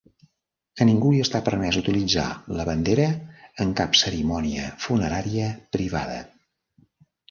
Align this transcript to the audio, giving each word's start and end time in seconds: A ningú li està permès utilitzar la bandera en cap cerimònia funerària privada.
A 0.85 0.87
ningú 0.89 1.11
li 1.15 1.19
està 1.25 1.41
permès 1.49 1.77
utilitzar 1.83 2.25
la 2.61 2.67
bandera 2.71 3.07
en 3.67 3.77
cap 3.83 4.03
cerimònia 4.03 4.75
funerària 4.89 5.57
privada. 5.79 6.23